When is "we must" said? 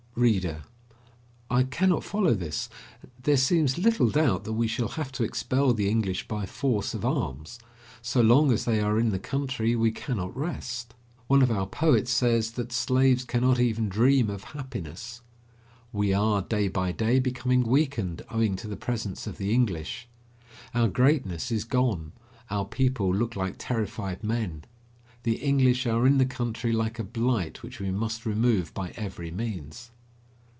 27.79-28.25